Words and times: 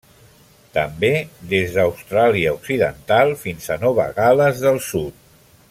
També 0.77 1.11
des 1.51 1.75
d'Austràlia 1.75 2.55
Occidental 2.57 3.37
fins 3.43 3.69
a 3.77 3.79
Nova 3.85 4.11
Gal·les 4.21 4.65
del 4.65 4.85
Sud. 4.89 5.25